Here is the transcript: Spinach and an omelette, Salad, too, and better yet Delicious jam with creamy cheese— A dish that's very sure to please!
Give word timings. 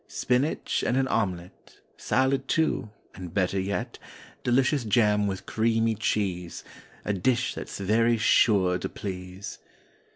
Spinach 0.07 0.81
and 0.83 0.97
an 0.97 1.07
omelette, 1.09 1.75
Salad, 1.95 2.47
too, 2.47 2.89
and 3.13 3.35
better 3.35 3.59
yet 3.59 3.99
Delicious 4.43 4.83
jam 4.83 5.27
with 5.27 5.45
creamy 5.45 5.93
cheese— 5.93 6.63
A 7.05 7.13
dish 7.13 7.53
that's 7.53 7.77
very 7.77 8.17
sure 8.17 8.79
to 8.79 8.89
please! 8.89 9.59